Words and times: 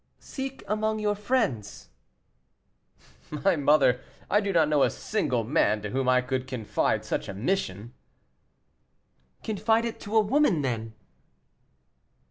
"Seek 0.17 0.63
among 0.67 0.97
your 0.97 1.13
friends." 1.13 1.89
"My 3.29 3.55
mother, 3.55 4.01
I 4.31 4.41
do 4.41 4.51
not 4.51 4.67
know 4.67 4.81
a 4.81 4.89
single 4.89 5.43
man 5.43 5.83
to 5.83 5.91
whom 5.91 6.09
I 6.09 6.21
could 6.21 6.47
confide 6.47 7.05
such 7.05 7.29
a 7.29 7.35
mission." 7.35 7.93
"Confide 9.43 9.85
it 9.85 9.99
to 9.99 10.17
a 10.17 10.21
woman, 10.21 10.63
then." 10.63 10.95